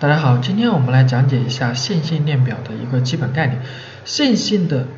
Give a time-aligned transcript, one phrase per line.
[0.00, 3.60] 大家好，今天我们来讲解一下线性链表的一个基本概念。
[4.06, 4.88] 线性的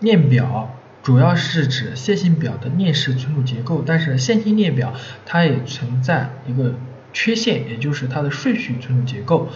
[0.00, 4.92] 链表主要是指线性表的链式存储结构，但是线性链表
[5.24, 6.74] 它也存在一个
[7.12, 9.50] 缺陷，也就是它的顺序存储结构。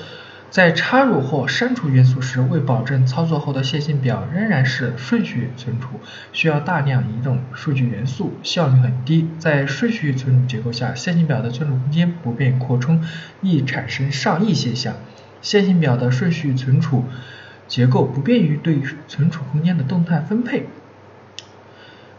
[0.53, 5.98] 在插入或删除元素时，为保证操作后的线性表仍然是顺序存储，
[6.35, 9.30] 需要大量移动数据元素，效率很低。
[9.39, 13.03] 在顺序存储结构下，线性表的存储空间不便扩充，
[13.40, 14.96] 易产生上亿现象。
[15.40, 17.07] 线性表的顺序存储
[17.67, 20.67] 结构不便于对存储空间的动态分配。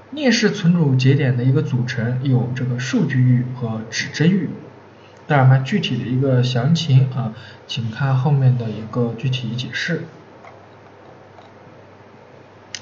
[0.09, 4.49] 链式存储节点的一个组成有这个数据域和指针域。
[5.25, 7.33] 当然嘛，具体的一个详情啊，
[7.65, 10.03] 请看后面的一个具体解释。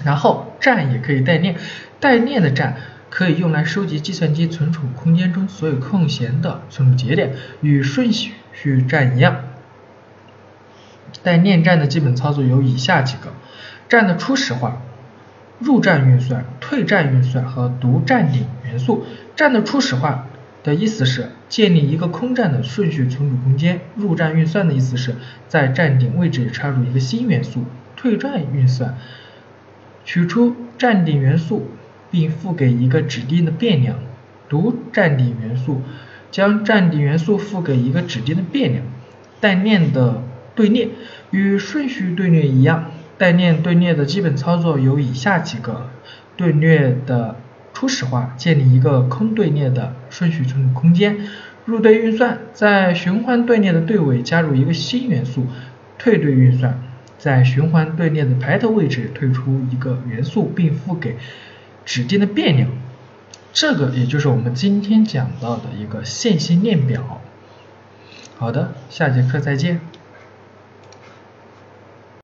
[0.03, 1.55] 然后站也可以代练，
[1.99, 2.77] 代练的站
[3.11, 8.33] 可以用来收集计算机存储空间中所有空闲的存储节点，与顺序
[8.89, 9.43] 站一样。
[11.21, 13.33] 代练站的基本操作有以下几个：
[13.87, 14.81] 站的初始化、
[15.59, 19.05] 入站运算、退站运算和读站顶元素。
[19.35, 20.25] 站的初始化。
[20.63, 23.81] 的意思是建立一个空站的顺序存储空间。
[23.95, 25.15] 入站运算的意思是
[25.47, 27.65] 在站顶位置插入一个新元素。
[27.95, 28.97] 退站运算
[30.05, 31.67] 取出站顶元素
[32.09, 33.97] 并赋给一个指定的变量。
[34.49, 35.81] 读站顶元素
[36.31, 38.83] 将站顶元素赋给一个指定的变量。
[39.39, 40.23] 带链的
[40.53, 40.89] 队列
[41.31, 45.89] 与顺序队列一样，带链队列的基本操作有以下几个：
[46.37, 47.37] 队列的。
[47.81, 51.17] 初始化建立一个空队列的顺序存储空间，
[51.65, 55.47] 入队运算在循环队列的队尾加入一个新元素，
[55.97, 56.79] 退队运算
[57.17, 61.17] 在循环队列的排头位置退出一个元素并赋给
[61.83, 62.69] 指定的变量。
[63.51, 67.19] 这个也就是我们今天讲到的一个线性链表。
[68.37, 69.81] 好的，下节课再见。